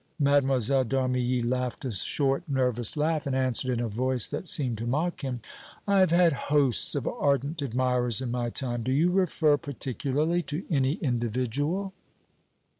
Mlle. 0.17 0.59
d'Armilly 0.83 1.43
laughed 1.43 1.85
a 1.85 1.91
short, 1.91 2.41
nervous 2.47 2.97
laugh, 2.97 3.27
and 3.27 3.35
answered 3.35 3.69
in 3.69 3.79
a 3.79 3.87
voice 3.87 4.27
that 4.27 4.49
seemed 4.49 4.79
to 4.79 4.87
mock 4.87 5.21
him: 5.21 5.41
"I 5.87 5.99
have 5.99 6.09
had 6.09 6.33
hosts 6.49 6.95
of 6.95 7.07
ardent 7.07 7.61
admirers 7.61 8.19
in 8.19 8.31
my 8.31 8.49
time. 8.49 8.81
Do 8.81 8.91
you 8.91 9.11
refer 9.11 9.57
particularly 9.57 10.41
to 10.41 10.65
any 10.71 10.93
individual?" 10.93 11.93